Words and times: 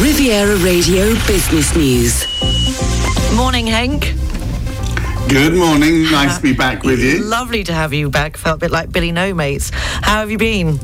Riviera 0.00 0.56
Radio 0.56 1.14
Business 1.26 1.76
News. 1.76 2.24
Morning, 3.36 3.66
Henk. 3.66 4.18
Good 5.28 5.54
morning. 5.54 6.10
Nice 6.10 6.36
to 6.36 6.42
be 6.42 6.52
back 6.52 6.82
with 6.82 6.98
you. 7.00 7.22
Lovely 7.22 7.62
to 7.64 7.72
have 7.72 7.92
you 7.92 8.10
back. 8.10 8.36
Felt 8.36 8.56
a 8.56 8.60
bit 8.60 8.70
like 8.70 8.90
Billy 8.90 9.12
No 9.12 9.32
Mates. 9.34 9.70
How 9.70 10.20
have 10.20 10.30
you 10.30 10.38
been? 10.38 10.78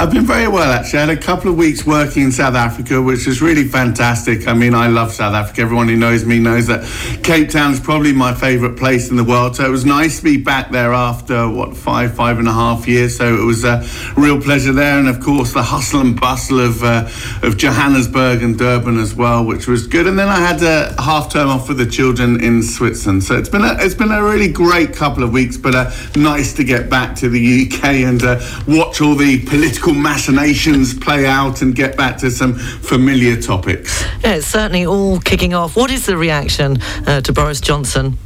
I've 0.00 0.10
been 0.10 0.24
very 0.24 0.48
well, 0.48 0.72
actually. 0.72 1.00
I 1.00 1.06
had 1.06 1.18
a 1.18 1.20
couple 1.20 1.50
of 1.50 1.58
weeks 1.58 1.84
working 1.84 2.22
in 2.22 2.32
South 2.32 2.54
Africa, 2.54 3.02
which 3.02 3.26
was 3.26 3.42
really 3.42 3.64
fantastic. 3.64 4.48
I 4.48 4.54
mean, 4.54 4.74
I 4.74 4.86
love 4.86 5.12
South 5.12 5.34
Africa. 5.34 5.60
Everyone 5.60 5.88
who 5.88 5.96
knows 5.96 6.24
me 6.24 6.38
knows 6.38 6.68
that 6.68 6.88
Cape 7.22 7.50
Town 7.50 7.74
is 7.74 7.80
probably 7.80 8.14
my 8.14 8.32
favourite 8.32 8.78
place 8.78 9.10
in 9.10 9.16
the 9.16 9.24
world. 9.24 9.56
So 9.56 9.66
it 9.66 9.68
was 9.68 9.84
nice 9.84 10.16
to 10.16 10.24
be 10.24 10.38
back 10.38 10.70
there 10.70 10.94
after, 10.94 11.46
what, 11.50 11.76
five, 11.76 12.14
five 12.14 12.38
and 12.38 12.48
a 12.48 12.52
half 12.52 12.88
years. 12.88 13.14
So 13.14 13.34
it 13.34 13.44
was 13.44 13.62
a 13.62 13.86
real 14.16 14.40
pleasure 14.40 14.72
there. 14.72 14.98
And 14.98 15.06
of 15.06 15.20
course, 15.20 15.52
the 15.52 15.62
hustle 15.62 16.00
and 16.00 16.18
bustle 16.18 16.60
of, 16.60 16.82
uh, 16.82 17.06
of 17.42 17.58
Johannesburg 17.58 18.42
and 18.42 18.58
Durban 18.58 18.98
as 18.98 19.14
well, 19.14 19.44
which 19.44 19.66
was 19.66 19.86
good. 19.86 20.06
And 20.06 20.18
then 20.18 20.28
I 20.28 20.38
had 20.38 20.62
a 20.62 20.98
half 21.02 21.30
term 21.30 21.50
off 21.50 21.68
with 21.68 21.76
the 21.76 21.84
children 21.84 22.42
in 22.42 22.62
Switzerland. 22.62 23.22
So 23.22 23.36
it's 23.36 23.50
been 23.50 23.64
a, 23.64 23.76
it's 23.78 23.94
been 23.94 24.12
a 24.12 24.24
really 24.24 24.50
great 24.50 24.94
couple 24.94 25.22
of 25.22 25.30
weeks, 25.30 25.58
but 25.58 25.74
uh, 25.74 25.90
nice 26.16 26.54
to 26.54 26.64
get 26.64 26.88
back 26.88 27.14
to 27.16 27.28
the 27.28 27.66
UK 27.66 27.84
and 27.84 28.22
uh, 28.22 28.40
watch 28.66 29.02
all 29.02 29.14
the 29.14 29.44
political 29.44 29.89
political 29.90 29.94
machinations 29.94 30.94
play 30.94 31.26
out 31.26 31.62
and 31.62 31.74
get 31.74 31.96
back 31.96 32.16
to 32.18 32.30
some 32.30 32.54
familiar 32.54 33.40
topics. 33.40 34.02
Yeah, 34.22 34.34
it's 34.36 34.46
certainly 34.46 34.86
all 34.86 35.18
kicking 35.20 35.54
off. 35.54 35.76
What 35.76 35.90
is 35.90 36.06
the 36.06 36.16
reaction 36.16 36.80
uh, 37.06 37.20
to 37.22 37.32
Boris 37.32 37.60
Johnson? 37.60 38.16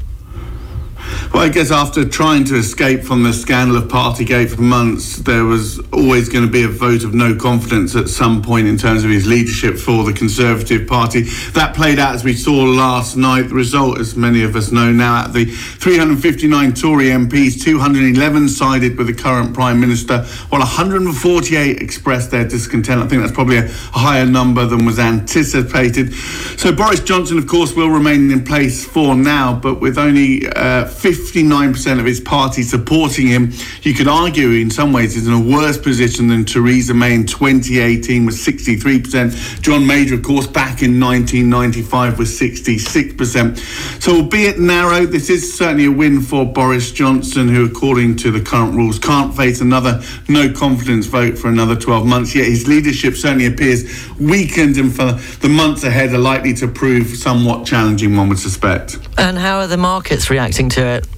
Well, 1.35 1.43
I 1.43 1.49
guess 1.49 1.73
after 1.73 2.09
trying 2.09 2.45
to 2.45 2.55
escape 2.55 3.03
from 3.03 3.25
the 3.25 3.33
scandal 3.33 3.77
of 3.77 3.89
Partygate 3.89 4.55
for 4.55 4.63
months, 4.63 5.17
there 5.17 5.43
was 5.43 5.81
always 5.93 6.29
going 6.29 6.47
to 6.47 6.51
be 6.51 6.63
a 6.63 6.69
vote 6.69 7.03
of 7.03 7.13
no 7.13 7.35
confidence 7.35 7.97
at 7.97 8.09
some 8.09 8.41
point 8.41 8.69
in 8.69 8.79
terms 8.79 9.03
of 9.03 9.11
his 9.11 9.27
leadership 9.27 9.77
for 9.77 10.05
the 10.05 10.13
Conservative 10.13 10.87
Party. 10.87 11.23
That 11.55 11.75
played 11.75 11.99
out 11.99 12.15
as 12.15 12.23
we 12.23 12.35
saw 12.35 12.63
last 12.63 13.17
night. 13.17 13.49
The 13.49 13.57
result, 13.57 13.99
as 13.99 14.15
many 14.15 14.45
of 14.45 14.55
us 14.55 14.71
know 14.71 14.93
now, 14.93 15.25
at 15.25 15.33
the 15.33 15.47
359 15.47 16.73
Tory 16.73 17.07
MPs, 17.07 17.61
211 17.61 18.49
sided 18.49 18.97
with 18.97 19.09
the 19.09 19.13
current 19.13 19.53
Prime 19.53 19.81
Minister, 19.81 20.23
while 20.51 20.61
148 20.61 21.83
expressed 21.83 22.31
their 22.31 22.47
discontent. 22.47 23.03
I 23.03 23.09
think 23.09 23.23
that's 23.23 23.35
probably 23.35 23.57
a 23.57 23.67
higher 23.69 24.25
number 24.25 24.67
than 24.67 24.87
was 24.87 25.01
anticipated. 25.01 26.15
So 26.15 26.73
Boris 26.73 27.01
Johnson, 27.01 27.39
of 27.39 27.49
course, 27.49 27.75
will 27.75 27.91
remain 27.91 28.31
in 28.31 28.45
place 28.45 28.85
for 28.87 29.17
now, 29.17 29.59
but 29.59 29.81
with 29.81 29.99
only 29.99 30.47
uh, 30.47 30.87
50 30.87 31.24
59% 31.25 31.99
of 31.99 32.07
his 32.07 32.21
party 32.21 32.63
supporting 32.63 33.27
him. 33.27 33.53
You 33.83 33.95
could 33.95 34.09
argue, 34.09 34.51
in 34.51 34.71
some 34.71 34.93
ways, 34.93 35.15
he's 35.15 35.27
in 35.27 35.33
a 35.33 35.41
worse 35.41 35.79
position 35.79 36.29
than 36.29 36.45
Theresa 36.45 36.95
May 36.95 37.15
in 37.15 37.27
2018 37.27 38.27
with 38.27 38.35
63%. 38.35 39.63
John 39.63 39.87
Major, 39.87 40.15
of 40.15 40.23
course, 40.23 40.47
back 40.47 40.83
in 40.83 41.01
1995 41.01 42.19
with 42.19 42.29
66%. 42.29 44.03
So, 44.03 44.17
albeit 44.17 44.59
narrow, 44.59 45.07
this 45.07 45.31
is 45.31 45.57
certainly 45.57 45.87
a 45.87 45.93
win 45.93 46.21
for 46.21 46.45
Boris 46.45 46.93
Johnson, 46.93 47.49
who, 47.49 47.65
according 47.65 48.17
to 48.17 48.31
the 48.31 48.41
current 48.41 48.75
rules, 48.75 48.99
can't 48.99 49.35
face 49.35 49.61
another 49.61 50.03
no 50.29 50.53
confidence 50.53 51.07
vote 51.07 51.39
for 51.39 51.49
another 51.49 51.77
12 51.77 52.07
months. 52.07 52.35
Yet 52.35 52.47
his 52.47 52.67
leadership 52.69 53.15
certainly 53.15 53.47
appears 53.47 53.85
weakened, 54.19 54.77
and 54.77 54.95
for 54.95 55.13
the 55.41 55.49
months 55.49 55.85
ahead 55.85 56.13
are 56.13 56.19
likely 56.19 56.55
to 56.55 56.69
prove 56.69 57.09
somewhat 57.09 57.67
challenging, 57.67 58.17
one 58.17 58.29
would 58.29 58.39
suspect. 58.39 58.99
And 59.19 59.39
how 59.39 59.59
are 59.59 59.67
the 59.67 59.77
markets 59.77 60.31
reacting 60.31 60.69
to 60.71 60.85
it? 60.85 61.14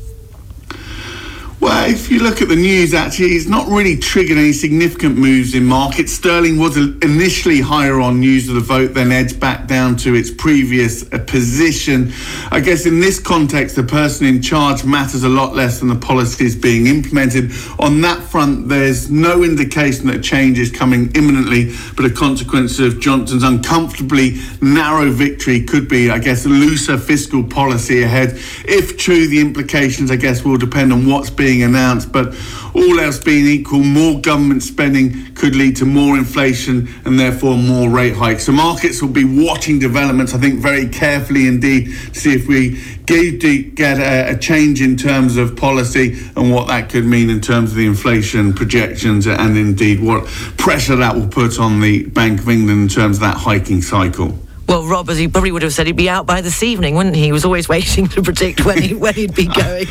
Well, 1.58 1.88
if 1.90 2.10
you 2.10 2.18
look 2.18 2.42
at 2.42 2.48
the 2.48 2.56
news, 2.56 2.92
actually, 2.92 3.28
it's 3.28 3.48
not 3.48 3.66
really 3.66 3.96
triggered 3.96 4.36
any 4.36 4.52
significant 4.52 5.16
moves 5.16 5.54
in 5.54 5.64
markets. 5.64 6.12
Sterling 6.12 6.58
was 6.58 6.76
initially 6.76 7.62
higher 7.62 7.98
on 7.98 8.20
news 8.20 8.46
of 8.50 8.56
the 8.56 8.60
vote, 8.60 8.92
then 8.92 9.10
edged 9.10 9.40
back 9.40 9.66
down 9.66 9.96
to 9.96 10.14
its 10.14 10.30
previous 10.30 11.10
uh, 11.14 11.18
position. 11.27 12.12
I 12.50 12.60
guess 12.60 12.84
in 12.84 13.00
this 13.00 13.18
context, 13.18 13.74
the 13.74 13.84
person 13.84 14.27
in 14.27 14.42
charge 14.42 14.84
matters 14.84 15.24
a 15.24 15.30
lot 15.30 15.54
less 15.54 15.78
than 15.78 15.88
the 15.88 15.96
policies 15.96 16.55
being 16.55 16.89
implemented. 16.89 17.52
On 17.78 18.02
that 18.02 18.22
front, 18.22 18.68
there's 18.68 19.11
no 19.11 19.42
indication 19.42 20.08
that 20.08 20.22
change 20.22 20.58
is 20.58 20.70
coming 20.70 21.11
imminently, 21.14 21.74
but 21.96 22.05
a 22.05 22.11
consequence 22.11 22.78
of 22.78 23.00
Johnson's 23.00 23.45
uncomfortably 23.45 24.36
narrow 24.61 25.11
victory 25.11 25.62
could 25.62 25.89
be, 25.89 26.11
I 26.11 26.18
guess, 26.18 26.45
a 26.45 26.50
looser 26.50 26.98
fiscal 26.98 27.42
policy 27.42 28.02
ahead. 28.02 28.33
If 28.68 28.98
true, 28.98 29.27
the 29.27 29.40
implications, 29.40 30.11
I 30.11 30.16
guess, 30.16 30.45
will 30.45 30.58
depend 30.58 30.92
on 30.92 31.06
what's 31.06 31.30
being 31.30 31.45
being 31.46 31.62
announced. 31.62 32.11
But 32.11 32.34
all 32.74 32.98
else 32.98 33.20
being 33.20 33.46
equal, 33.46 33.79
more 33.79 34.20
government 34.20 34.64
spending 34.64 35.33
could 35.36 35.55
lead 35.55 35.77
to 35.77 35.84
more 35.84 36.18
inflation 36.18 36.89
and 37.05 37.20
therefore 37.20 37.57
more 37.57 37.89
rate 37.89 38.17
hikes. 38.17 38.46
So 38.46 38.52
markets 38.52 39.01
will 39.01 39.17
be 39.23 39.24
watching 39.24 39.79
developments, 39.79 40.34
I 40.34 40.39
think, 40.39 40.58
very 40.58 40.89
carefully 40.89 41.46
indeed 41.46 41.84
to 42.12 42.18
see 42.18 42.34
if 42.34 42.48
we 42.48 42.83
get 43.07 43.98
a, 44.01 44.33
a 44.34 44.36
change 44.36 44.83
in 44.83 44.96
terms 44.96 45.36
of 45.36 45.57
policy 45.57 46.18
and 46.34 46.52
what 46.52 46.67
that 46.67 46.90
could 46.90 47.05
mean 47.05 47.30
in 47.30 47.40
terms 47.40 47.70
of 47.70 47.77
the 47.77 47.86
inflation 47.86 48.52
projections 48.52 49.28
and 49.28 49.57
indeed 49.57 50.01
what 50.01 50.27
pressure 50.58 50.96
that 50.96 51.14
will 51.14 51.28
put 51.28 51.61
on 51.61 51.80
the 51.80 52.07
Bank 52.07 52.40
of 52.40 52.48
England 52.48 52.80
in 52.83 52.89
terms 52.89 53.18
of 53.18 53.20
that 53.20 53.36
hiking 53.36 53.80
cycle. 53.80 54.36
Well, 54.68 54.84
Rob, 54.84 55.08
as 55.10 55.18
he 55.18 55.28
probably 55.28 55.52
would 55.52 55.62
have 55.62 55.72
said, 55.72 55.86
he'd 55.86 55.96
be 55.96 56.08
out 56.08 56.27
by 56.27 56.40
this 56.40 56.62
evening, 56.62 56.96
wouldn't 56.96 57.14
he? 57.14 57.24
He 57.24 57.32
was 57.32 57.44
always 57.44 57.68
waiting 57.77 58.08
to 58.08 58.22
predict 58.22 58.64
when, 58.64 58.82
he, 58.82 58.94
when 58.94 59.14
he'd 59.14 59.34
be 59.34 59.46
going. 59.46 59.86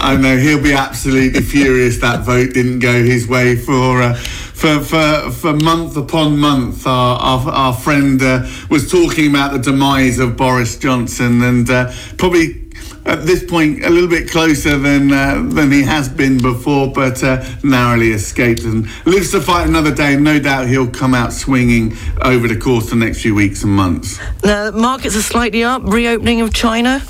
I 0.00 0.16
know 0.16 0.36
he'll 0.36 0.62
be 0.62 0.72
absolutely 0.72 1.42
furious 1.42 1.98
that 1.98 2.24
vote 2.24 2.54
didn't 2.54 2.78
go 2.78 3.04
his 3.04 3.28
way 3.28 3.56
for 3.56 4.02
uh, 4.02 4.14
for, 4.14 4.80
for 4.80 5.30
for 5.30 5.52
month 5.52 5.96
upon 5.96 6.38
month. 6.38 6.86
Our 6.86 7.18
our, 7.18 7.48
our 7.50 7.74
friend 7.74 8.22
uh, 8.22 8.48
was 8.70 8.90
talking 8.90 9.28
about 9.30 9.52
the 9.52 9.58
demise 9.58 10.18
of 10.18 10.36
Boris 10.36 10.78
Johnson, 10.78 11.42
and 11.42 11.68
uh, 11.68 11.92
probably 12.16 12.63
at 13.06 13.26
this 13.26 13.44
point 13.44 13.84
a 13.84 13.90
little 13.90 14.08
bit 14.08 14.30
closer 14.30 14.78
than 14.78 15.12
uh, 15.12 15.42
than 15.48 15.70
he 15.70 15.82
has 15.82 16.08
been 16.08 16.38
before, 16.40 16.90
but 16.90 17.22
uh, 17.22 17.44
narrowly 17.62 18.12
escaped 18.12 18.62
and 18.62 18.88
lives 19.06 19.30
to 19.32 19.40
fight 19.40 19.68
another 19.68 19.94
day. 19.94 20.16
No 20.16 20.38
doubt 20.38 20.68
he'll 20.68 20.90
come 20.90 21.14
out 21.14 21.32
swinging 21.32 21.96
over 22.22 22.48
the 22.48 22.56
course 22.56 22.84
of 22.84 22.98
the 22.98 23.04
next 23.04 23.22
few 23.22 23.34
weeks 23.34 23.62
and 23.62 23.72
months. 23.72 24.18
The 24.40 24.72
markets 24.74 25.16
are 25.16 25.22
slightly 25.22 25.64
up. 25.64 25.82
Reopening 25.84 26.40
of 26.40 26.52
China. 26.52 27.02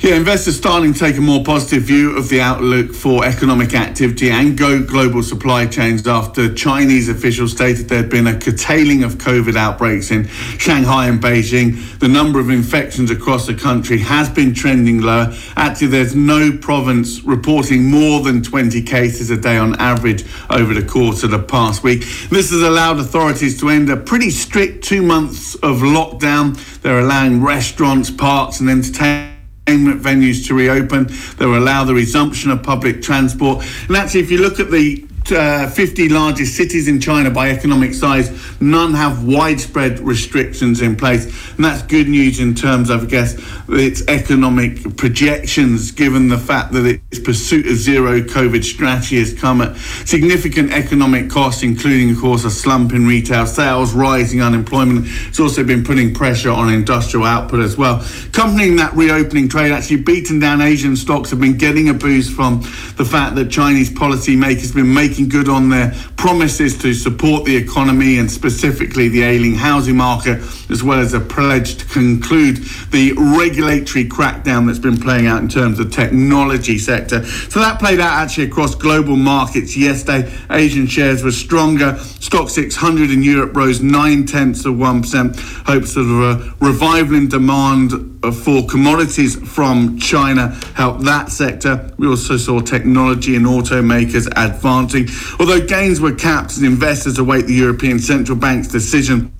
Yeah, 0.00 0.14
investors 0.14 0.56
starting 0.56 0.92
to 0.92 0.98
take 0.98 1.16
a 1.16 1.20
more 1.20 1.42
positive 1.42 1.82
view 1.82 2.16
of 2.16 2.28
the 2.28 2.40
outlook 2.40 2.94
for 2.94 3.24
economic 3.24 3.74
activity 3.74 4.30
and 4.30 4.56
go 4.56 4.80
global 4.80 5.24
supply 5.24 5.66
chains 5.66 6.06
after 6.06 6.54
Chinese 6.54 7.08
officials 7.08 7.50
stated 7.50 7.88
there 7.88 8.02
had 8.02 8.08
been 8.08 8.28
a 8.28 8.38
curtailing 8.38 9.02
of 9.02 9.14
COVID 9.14 9.56
outbreaks 9.56 10.12
in 10.12 10.28
Shanghai 10.56 11.08
and 11.08 11.20
Beijing. 11.20 11.98
The 11.98 12.06
number 12.06 12.38
of 12.38 12.48
infections 12.48 13.10
across 13.10 13.48
the 13.48 13.54
country 13.54 13.98
has 13.98 14.28
been 14.28 14.54
trending 14.54 15.00
lower. 15.00 15.34
Actually, 15.56 15.88
there's 15.88 16.14
no 16.14 16.56
province 16.56 17.24
reporting 17.24 17.90
more 17.90 18.20
than 18.20 18.40
20 18.40 18.80
cases 18.82 19.30
a 19.30 19.36
day 19.36 19.56
on 19.56 19.74
average 19.80 20.24
over 20.48 20.74
the 20.74 20.86
course 20.86 21.24
of 21.24 21.32
the 21.32 21.42
past 21.42 21.82
week. 21.82 22.02
This 22.30 22.52
has 22.52 22.62
allowed 22.62 23.00
authorities 23.00 23.58
to 23.58 23.68
end 23.68 23.90
a 23.90 23.96
pretty 23.96 24.30
strict 24.30 24.84
two 24.84 25.02
months 25.02 25.56
of 25.56 25.78
lockdown. 25.78 26.56
They're 26.82 27.00
allowing 27.00 27.42
restaurants, 27.42 28.12
parks, 28.12 28.60
and 28.60 28.70
entertainment 28.70 29.27
entertainment 29.27 29.27
venues 29.76 30.46
to 30.48 30.54
reopen. 30.54 31.08
They 31.36 31.46
will 31.46 31.58
allow 31.58 31.84
the 31.84 31.94
resumption 31.94 32.50
of 32.50 32.62
public 32.62 33.02
transport. 33.02 33.64
And 33.88 33.96
actually, 33.96 34.20
if 34.20 34.30
you 34.30 34.38
look 34.38 34.60
at 34.60 34.70
the 34.70 35.07
uh, 35.32 35.68
50 35.68 36.08
largest 36.08 36.56
cities 36.56 36.88
in 36.88 37.00
China 37.00 37.30
by 37.30 37.50
economic 37.50 37.94
size, 37.94 38.30
none 38.60 38.94
have 38.94 39.24
widespread 39.24 40.00
restrictions 40.00 40.80
in 40.80 40.96
place. 40.96 41.24
And 41.56 41.64
that's 41.64 41.82
good 41.82 42.08
news 42.08 42.40
in 42.40 42.54
terms 42.54 42.90
of, 42.90 43.04
I 43.04 43.06
guess, 43.06 43.36
its 43.68 44.02
economic 44.08 44.96
projections, 44.96 45.90
given 45.90 46.28
the 46.28 46.38
fact 46.38 46.72
that 46.72 46.86
its 46.86 47.18
pursuit 47.18 47.66
of 47.66 47.76
zero 47.76 48.20
COVID 48.20 48.64
strategy 48.64 49.18
has 49.18 49.34
come 49.34 49.60
at 49.60 49.76
significant 50.06 50.72
economic 50.72 51.30
costs, 51.30 51.62
including, 51.62 52.10
of 52.10 52.18
course, 52.18 52.44
a 52.44 52.50
slump 52.50 52.92
in 52.92 53.06
retail 53.06 53.46
sales, 53.46 53.92
rising 53.92 54.40
unemployment. 54.40 55.06
It's 55.28 55.40
also 55.40 55.64
been 55.64 55.84
putting 55.84 56.14
pressure 56.14 56.50
on 56.50 56.72
industrial 56.72 57.26
output 57.26 57.60
as 57.60 57.76
well. 57.76 58.04
Accompanying 58.26 58.76
that 58.76 58.94
reopening 58.94 59.48
trade, 59.48 59.72
actually 59.72 60.02
beaten 60.02 60.38
down 60.38 60.60
Asian 60.60 60.96
stocks 60.96 61.30
have 61.30 61.40
been 61.40 61.58
getting 61.58 61.88
a 61.88 61.94
boost 61.94 62.32
from 62.32 62.60
the 62.96 63.04
fact 63.04 63.34
that 63.34 63.50
Chinese 63.50 63.90
policymakers 63.90 64.66
have 64.66 64.74
been 64.74 64.92
making 64.92 65.17
making 65.18 65.28
good 65.28 65.48
on 65.48 65.68
their 65.68 65.92
promises 66.16 66.78
to 66.78 66.94
support 66.94 67.44
the 67.44 67.56
economy 67.56 68.18
and 68.18 68.30
specifically 68.30 69.08
the 69.08 69.22
ailing 69.22 69.54
housing 69.54 69.96
market, 69.96 70.38
as 70.70 70.82
well 70.84 71.00
as 71.00 71.12
a 71.12 71.18
pledge 71.18 71.76
to 71.76 71.84
conclude 71.86 72.58
the 72.92 73.12
regulatory 73.36 74.04
crackdown 74.04 74.66
that's 74.66 74.78
been 74.78 74.96
playing 74.96 75.26
out 75.26 75.42
in 75.42 75.48
terms 75.48 75.80
of 75.80 75.90
technology 75.90 76.78
sector. 76.78 77.24
So 77.24 77.58
that 77.58 77.80
played 77.80 77.98
out 77.98 78.12
actually 78.12 78.46
across 78.46 78.76
global 78.76 79.16
markets 79.16 79.76
yesterday. 79.76 80.32
Asian 80.50 80.86
shares 80.86 81.24
were 81.24 81.32
stronger. 81.32 81.98
STOXX 82.28 82.50
600 82.50 83.10
in 83.10 83.22
Europe 83.22 83.56
rose 83.56 83.80
nine 83.80 84.26
tenths 84.26 84.66
of 84.66 84.74
1%. 84.74 85.64
Hopes 85.66 85.96
of 85.96 86.10
a 86.10 86.54
revival 86.60 87.16
in 87.16 87.26
demand 87.26 88.18
uh, 88.22 88.30
for 88.30 88.66
commodities 88.66 89.36
from 89.50 89.98
China 89.98 90.48
helped 90.74 91.04
that 91.04 91.30
sector. 91.30 91.90
We 91.96 92.06
also 92.06 92.36
saw 92.36 92.60
technology 92.60 93.34
and 93.34 93.46
automakers 93.46 94.26
advancing, 94.36 95.08
although 95.40 95.66
gains 95.66 96.02
were 96.02 96.14
capped 96.14 96.50
as 96.50 96.62
investors 96.62 97.18
await 97.18 97.46
the 97.46 97.54
European 97.54 97.98
Central 97.98 98.36
Bank's 98.36 98.68
decision 98.68 99.32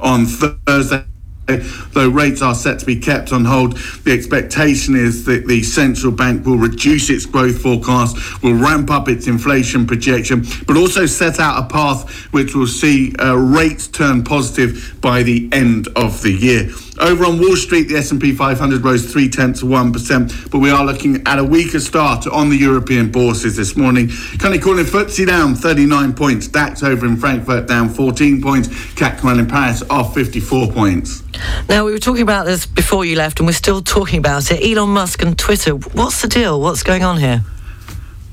on 0.00 0.26
Thursday 0.26 1.06
though 1.46 2.08
rates 2.08 2.42
are 2.42 2.54
set 2.54 2.78
to 2.78 2.86
be 2.86 2.96
kept 2.96 3.32
on 3.32 3.44
hold, 3.44 3.76
the 4.04 4.12
expectation 4.12 4.96
is 4.96 5.24
that 5.26 5.46
the 5.46 5.62
central 5.62 6.12
bank 6.12 6.46
will 6.46 6.56
reduce 6.56 7.10
its 7.10 7.26
growth 7.26 7.60
forecast, 7.60 8.42
will 8.42 8.54
ramp 8.54 8.90
up 8.90 9.08
its 9.08 9.26
inflation 9.26 9.86
projection, 9.86 10.44
but 10.66 10.76
also 10.76 11.06
set 11.06 11.38
out 11.38 11.62
a 11.62 11.66
path 11.66 12.10
which 12.32 12.54
will 12.54 12.66
see 12.66 13.14
uh, 13.16 13.34
rates 13.34 13.88
turn 13.88 14.24
positive 14.24 14.96
by 15.00 15.22
the 15.22 15.48
end 15.52 15.88
of 15.96 16.22
the 16.22 16.32
year. 16.32 16.70
Over 17.00 17.24
on 17.24 17.40
Wall 17.40 17.56
Street, 17.56 17.88
the 17.88 17.96
S&P 17.96 18.32
500 18.32 18.84
rose 18.84 19.10
three 19.12 19.28
tenths 19.28 19.62
of 19.62 19.68
one 19.68 19.92
percent, 19.92 20.32
but 20.50 20.60
we 20.60 20.70
are 20.70 20.84
looking 20.84 21.26
at 21.26 21.38
a 21.38 21.44
weaker 21.44 21.80
start 21.80 22.26
on 22.26 22.50
the 22.50 22.56
European 22.56 23.10
bourses 23.10 23.56
this 23.56 23.76
morning. 23.76 24.08
Currently 24.38 24.60
calling 24.60 24.84
FTSE 24.84 25.26
down 25.26 25.56
39 25.56 26.14
points, 26.14 26.46
DAX 26.46 26.82
over 26.84 27.04
in 27.04 27.16
Frankfurt 27.16 27.66
down 27.66 27.88
14 27.88 28.40
points, 28.40 28.68
CAC 28.68 29.38
in 29.38 29.46
Paris 29.46 29.82
off 29.90 30.14
54 30.14 30.70
points. 30.70 31.22
Now 31.68 31.84
we 31.84 31.92
were 31.92 31.98
talking 31.98 32.22
about 32.22 32.46
this 32.46 32.64
before 32.64 33.04
you 33.04 33.16
left, 33.16 33.40
and 33.40 33.46
we're 33.46 33.52
still 33.54 33.82
talking 33.82 34.18
about 34.18 34.50
it. 34.52 34.62
Elon 34.64 34.90
Musk 34.90 35.20
and 35.22 35.36
Twitter. 35.36 35.72
What's 35.72 36.22
the 36.22 36.28
deal? 36.28 36.60
What's 36.60 36.84
going 36.84 37.02
on 37.02 37.18
here? 37.18 37.42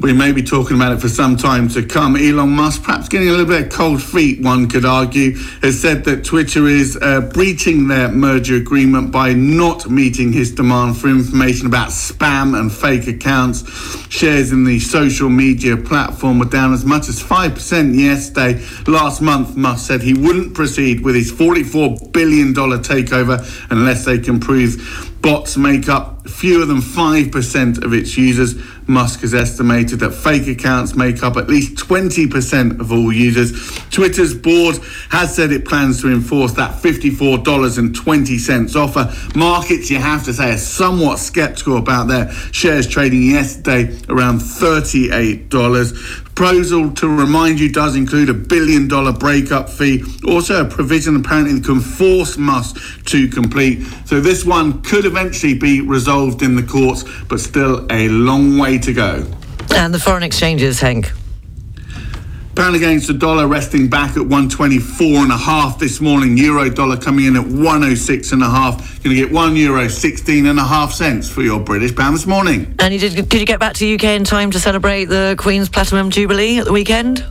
We 0.01 0.13
may 0.13 0.31
be 0.31 0.41
talking 0.41 0.75
about 0.75 0.91
it 0.91 0.99
for 0.99 1.09
some 1.09 1.37
time 1.37 1.69
to 1.69 1.85
come. 1.85 2.15
Elon 2.15 2.49
Musk, 2.49 2.83
perhaps 2.83 3.07
getting 3.07 3.27
a 3.27 3.31
little 3.31 3.45
bit 3.45 3.67
of 3.67 3.71
cold 3.71 4.01
feet, 4.01 4.41
one 4.41 4.67
could 4.67 4.83
argue, 4.83 5.35
has 5.61 5.79
said 5.79 6.03
that 6.05 6.25
Twitter 6.25 6.67
is 6.67 6.97
uh, 7.01 7.21
breaching 7.21 7.87
their 7.87 8.07
merger 8.09 8.55
agreement 8.55 9.11
by 9.11 9.33
not 9.33 9.89
meeting 9.89 10.33
his 10.33 10.51
demand 10.51 10.97
for 10.97 11.07
information 11.07 11.67
about 11.67 11.89
spam 11.89 12.59
and 12.59 12.71
fake 12.73 13.07
accounts. 13.07 13.61
Shares 14.09 14.51
in 14.51 14.63
the 14.63 14.79
social 14.79 15.29
media 15.29 15.77
platform 15.77 16.39
were 16.39 16.45
down 16.45 16.73
as 16.73 16.83
much 16.83 17.07
as 17.07 17.21
5% 17.21 17.95
yesterday. 17.95 18.59
Last 18.87 19.21
month, 19.21 19.55
Musk 19.55 19.85
said 19.85 20.01
he 20.01 20.15
wouldn't 20.15 20.55
proceed 20.55 21.01
with 21.01 21.13
his 21.13 21.31
$44 21.31 22.11
billion 22.11 22.53
takeover 22.53 23.39
unless 23.69 24.05
they 24.05 24.17
can 24.17 24.39
prove 24.39 25.10
bots 25.21 25.57
make 25.57 25.87
up 25.87 26.27
fewer 26.27 26.65
than 26.65 26.77
5% 26.77 27.83
of 27.83 27.93
its 27.93 28.17
users. 28.17 28.55
Musk 28.87 29.21
has 29.21 29.33
estimated 29.33 29.99
that 29.99 30.11
fake 30.11 30.47
accounts 30.47 30.95
make 30.95 31.23
up 31.23 31.37
at 31.37 31.47
least 31.47 31.75
20% 31.75 32.79
of 32.79 32.91
all 32.91 33.13
users. 33.13 33.51
Twitter's 33.89 34.33
board 34.33 34.77
has 35.09 35.35
said 35.35 35.51
it 35.51 35.65
plans 35.65 36.01
to 36.01 36.11
enforce 36.11 36.53
that 36.53 36.81
$54.20 36.81 38.75
offer. 38.75 39.13
Markets, 39.37 39.89
you 39.89 39.99
have 39.99 40.23
to 40.25 40.33
say, 40.33 40.53
are 40.53 40.57
somewhat 40.57 41.19
skeptical 41.19 41.77
about 41.77 42.07
their 42.07 42.31
shares 42.51 42.87
trading 42.87 43.23
yesterday 43.23 43.95
around 44.09 44.39
$38 44.39 45.49
proposal 46.35 46.91
to 46.91 47.07
remind 47.07 47.59
you 47.59 47.71
does 47.71 47.95
include 47.95 48.29
a 48.29 48.33
billion 48.33 48.87
dollar 48.87 49.11
breakup 49.11 49.69
fee, 49.69 50.03
also 50.27 50.65
a 50.65 50.67
provision 50.67 51.15
apparently 51.15 51.53
that 51.53 51.65
can 51.65 51.79
force 51.79 52.37
Musk 52.37 53.05
to 53.05 53.27
complete. 53.27 53.83
So 54.05 54.19
this 54.19 54.43
one 54.45 54.81
could 54.81 55.05
eventually 55.05 55.53
be 55.53 55.81
resolved 55.81 56.41
in 56.41 56.55
the 56.55 56.63
courts, 56.63 57.03
but 57.27 57.39
still 57.39 57.85
a 57.91 58.09
long 58.09 58.57
way 58.57 58.77
to 58.79 58.93
go. 58.93 59.25
And 59.75 59.93
the 59.93 59.99
foreign 59.99 60.23
exchanges, 60.23 60.81
Henk. 60.81 61.11
Pound 62.61 62.75
against 62.75 63.07
the 63.07 63.15
dollar 63.15 63.47
resting 63.47 63.89
back 63.89 64.11
at 64.11 64.21
124 64.21 65.23
and 65.23 65.31
a 65.31 65.35
half 65.35 65.79
this 65.79 65.99
morning. 65.99 66.37
Euro 66.37 66.69
dollar 66.69 66.95
coming 66.95 67.25
in 67.25 67.35
at 67.35 67.43
106 67.43 68.31
and 68.33 68.43
a 68.43 68.45
half. 68.47 68.77
Going 69.03 69.15
to 69.15 69.19
get 69.19 69.31
one 69.31 69.55
euro 69.55 69.87
16 69.87 70.45
and 70.45 70.59
a 70.59 70.63
half 70.63 70.93
cents 70.93 71.27
for 71.27 71.41
your 71.41 71.59
British 71.59 71.95
pound 71.95 72.13
this 72.13 72.27
morning. 72.27 72.75
And 72.77 72.93
you 72.93 72.99
did, 72.99 73.27
did 73.27 73.39
you 73.39 73.47
get 73.47 73.59
back 73.59 73.73
to 73.77 73.95
UK 73.95 74.03
in 74.03 74.23
time 74.25 74.51
to 74.51 74.59
celebrate 74.59 75.05
the 75.05 75.35
Queen's 75.39 75.69
Platinum 75.69 76.11
Jubilee 76.11 76.59
at 76.59 76.65
the 76.65 76.71
weekend? 76.71 77.25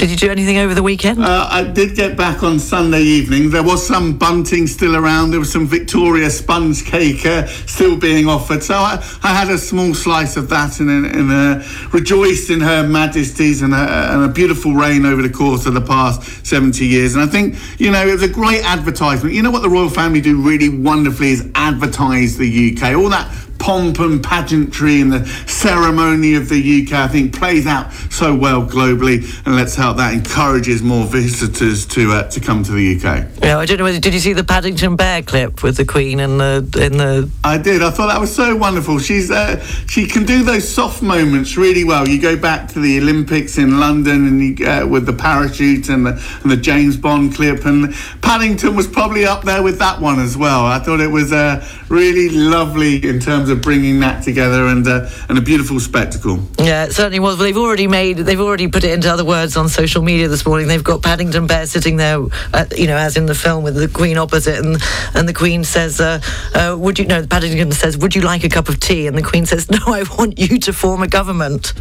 Did 0.00 0.10
you 0.10 0.16
do 0.16 0.30
anything 0.30 0.56
over 0.56 0.74
the 0.74 0.82
weekend? 0.82 1.22
Uh, 1.22 1.46
I 1.50 1.62
did 1.62 1.94
get 1.94 2.16
back 2.16 2.42
on 2.42 2.58
Sunday 2.58 3.02
evening. 3.02 3.50
There 3.50 3.62
was 3.62 3.86
some 3.86 4.16
bunting 4.16 4.66
still 4.66 4.96
around. 4.96 5.30
There 5.30 5.40
was 5.40 5.52
some 5.52 5.66
Victoria 5.66 6.30
sponge 6.30 6.86
cake 6.86 7.26
uh, 7.26 7.46
still 7.66 7.98
being 7.98 8.26
offered. 8.26 8.62
So 8.62 8.76
I, 8.76 8.94
I, 9.22 9.34
had 9.34 9.50
a 9.50 9.58
small 9.58 9.92
slice 9.92 10.38
of 10.38 10.48
that 10.48 10.80
and, 10.80 10.88
and 11.04 11.30
uh, 11.30 11.62
rejoiced 11.92 12.48
in 12.48 12.62
Her 12.62 12.82
Majesty's 12.82 13.60
and 13.60 13.74
a, 13.74 14.14
and 14.14 14.24
a, 14.24 14.28
beautiful 14.28 14.72
reign 14.72 15.04
over 15.04 15.20
the 15.20 15.28
course 15.28 15.66
of 15.66 15.74
the 15.74 15.82
past 15.82 16.46
70 16.46 16.82
years. 16.86 17.14
And 17.14 17.22
I 17.22 17.26
think, 17.26 17.56
you 17.78 17.90
know, 17.90 18.00
it 18.06 18.12
was 18.12 18.22
a 18.22 18.28
great 18.28 18.64
advertisement. 18.64 19.34
You 19.34 19.42
know 19.42 19.50
what 19.50 19.60
the 19.60 19.68
royal 19.68 19.90
family 19.90 20.22
do 20.22 20.40
really 20.40 20.70
wonderfully 20.70 21.32
is 21.32 21.46
advertise 21.54 22.38
the 22.38 22.74
UK. 22.74 22.96
All 22.96 23.10
that 23.10 23.30
pomp 23.60 24.00
and 24.00 24.24
pageantry 24.24 25.00
and 25.00 25.12
the 25.12 25.24
ceremony 25.46 26.34
of 26.34 26.48
the 26.48 26.82
UK, 26.82 26.92
I 26.92 27.06
think, 27.06 27.32
plays 27.32 27.66
out 27.66 27.92
so 28.10 28.34
well 28.34 28.66
globally. 28.66 29.22
And 29.46 29.54
let's 29.54 29.76
hope 29.76 29.98
that 29.98 30.14
encourages 30.14 30.82
more 30.82 31.06
visitors 31.06 31.86
to 31.88 32.12
uh, 32.12 32.28
to 32.30 32.40
come 32.40 32.64
to 32.64 32.72
the 32.72 32.96
UK. 32.96 33.26
Yeah, 33.42 33.58
I 33.58 33.66
don't 33.66 33.78
know. 33.78 33.84
Whether, 33.84 34.00
did 34.00 34.14
you 34.14 34.20
see 34.20 34.32
the 34.32 34.42
Paddington 34.42 34.96
Bear 34.96 35.22
clip 35.22 35.62
with 35.62 35.76
the 35.76 35.84
Queen 35.84 36.18
and 36.18 36.40
the 36.40 36.56
in 36.84 36.96
the? 36.96 37.30
I 37.44 37.58
did. 37.58 37.82
I 37.82 37.90
thought 37.90 38.08
that 38.08 38.20
was 38.20 38.34
so 38.34 38.56
wonderful. 38.56 38.98
She's 38.98 39.30
uh, 39.30 39.64
she 39.86 40.06
can 40.06 40.24
do 40.24 40.42
those 40.42 40.66
soft 40.66 41.02
moments 41.02 41.56
really 41.56 41.84
well. 41.84 42.08
You 42.08 42.20
go 42.20 42.36
back 42.36 42.68
to 42.70 42.80
the 42.80 42.98
Olympics 42.98 43.58
in 43.58 43.78
London 43.78 44.26
and 44.26 44.58
you, 44.58 44.66
uh, 44.66 44.86
with 44.86 45.04
the 45.04 45.12
parachute 45.12 45.90
and 45.90 46.06
the, 46.06 46.38
and 46.42 46.50
the 46.50 46.56
James 46.56 46.96
Bond 46.96 47.34
clip, 47.34 47.66
and 47.66 47.94
Paddington 48.22 48.74
was 48.74 48.86
probably 48.86 49.26
up 49.26 49.44
there 49.44 49.62
with 49.62 49.78
that 49.78 50.00
one 50.00 50.18
as 50.18 50.36
well. 50.36 50.64
I 50.64 50.78
thought 50.78 51.00
it 51.00 51.10
was 51.10 51.32
uh, 51.32 51.66
really 51.88 52.30
lovely 52.30 53.06
in 53.06 53.20
terms 53.20 53.49
of 53.50 53.62
bringing 53.62 54.00
that 54.00 54.22
together 54.22 54.66
and 54.66 54.86
uh, 54.86 55.08
and 55.28 55.38
a 55.38 55.40
beautiful 55.40 55.80
spectacle. 55.80 56.40
Yeah, 56.58 56.84
it 56.84 56.92
certainly 56.92 57.20
was. 57.20 57.36
Well, 57.36 57.44
they've 57.44 57.56
already 57.56 57.86
made 57.86 58.18
they've 58.18 58.40
already 58.40 58.68
put 58.68 58.84
it 58.84 58.92
into 58.92 59.10
other 59.10 59.24
words 59.24 59.56
on 59.56 59.68
social 59.68 60.02
media 60.02 60.28
this 60.28 60.44
morning. 60.44 60.68
They've 60.68 60.82
got 60.82 61.02
Paddington 61.02 61.46
Bear 61.46 61.66
sitting 61.66 61.96
there, 61.96 62.18
uh, 62.52 62.64
you 62.76 62.86
know, 62.86 62.96
as 62.96 63.16
in 63.16 63.26
the 63.26 63.34
film 63.34 63.62
with 63.62 63.74
the 63.74 63.88
Queen 63.88 64.16
opposite, 64.16 64.58
and 64.64 64.76
and 65.14 65.28
the 65.28 65.34
Queen 65.34 65.64
says, 65.64 66.00
uh, 66.00 66.20
uh 66.54 66.76
"Would 66.78 66.98
you 66.98 67.06
know?" 67.06 67.26
Paddington 67.26 67.72
says, 67.72 67.96
"Would 67.98 68.14
you 68.14 68.22
like 68.22 68.44
a 68.44 68.48
cup 68.48 68.68
of 68.68 68.80
tea?" 68.80 69.06
And 69.06 69.16
the 69.16 69.22
Queen 69.22 69.46
says, 69.46 69.70
"No, 69.70 69.78
I 69.86 70.04
want 70.18 70.38
you 70.38 70.58
to 70.58 70.72
form 70.72 71.02
a 71.02 71.08
government." 71.08 71.72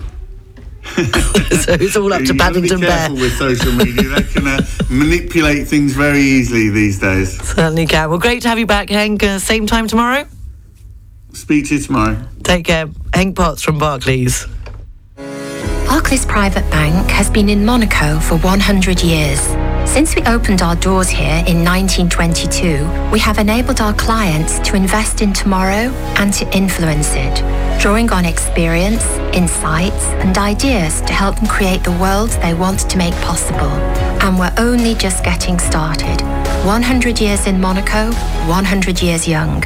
so 0.96 1.74
it's 1.74 1.96
all 1.98 2.12
up 2.14 2.24
to 2.24 2.34
Paddington 2.34 2.80
be 2.80 2.88
Bear. 2.88 3.12
with 3.12 3.34
social 3.38 3.72
media; 3.74 4.04
they 4.10 4.24
can 4.24 4.48
uh, 4.48 4.62
manipulate 4.90 5.68
things 5.68 5.94
very 5.94 6.22
easily 6.22 6.70
these 6.70 7.00
days. 7.00 7.38
Certainly 7.42 7.88
can. 7.88 8.10
Well, 8.10 8.20
great 8.20 8.42
to 8.44 8.50
have 8.50 8.60
you 8.60 8.66
back, 8.66 8.88
Henk. 8.88 9.22
Uh, 9.22 9.40
same 9.40 9.68
time 9.68 9.88
tomorrow. 9.88 10.28
Speak 11.34 11.68
to 11.68 11.76
you 11.76 11.82
tomorrow. 11.82 12.18
Take 12.44 12.66
care. 12.66 12.88
Henk 13.12 13.36
Potts 13.36 13.62
from 13.62 13.78
Barclays. 13.78 14.46
Barclays 15.86 16.26
Private 16.26 16.70
Bank 16.72 17.10
has 17.10 17.30
been 17.30 17.50
in 17.50 17.66
Monaco 17.66 18.20
for 18.20 18.38
100 18.38 19.04
years. 19.04 19.40
Since 19.90 20.16
we 20.16 20.22
opened 20.24 20.62
our 20.62 20.76
doors 20.76 21.10
here 21.10 21.44
in 21.48 21.66
1922, 21.66 23.12
we 23.12 23.20
have 23.20 23.40
enabled 23.40 23.82
our 23.82 23.94
clients 23.94 24.60
to 24.60 24.76
invest 24.76 25.22
in 25.22 25.34
tomorrow 25.34 25.92
and 26.18 26.32
to 26.36 26.46
influence 26.56 27.14
it, 27.16 27.36
drawing 27.82 28.12
on 28.12 28.26
experience, 28.26 29.04
insights, 29.34 30.06
and 30.24 30.38
ideas 30.38 31.02
to 31.02 31.14
help 31.14 31.38
them 31.38 31.48
create 31.48 31.84
the 31.84 31.98
world 31.98 32.30
they 32.42 32.54
want 32.54 32.80
to 32.90 32.98
make 32.98 33.16
possible. 33.16 33.72
And 34.22 34.38
we're 34.38 34.54
only 34.58 34.94
just 34.94 35.24
getting 35.24 35.58
started. 35.58 36.22
100 36.66 37.20
years 37.20 37.48
in 37.48 37.60
Monaco, 37.60 38.12
100 38.48 39.02
years 39.02 39.28
young. 39.28 39.64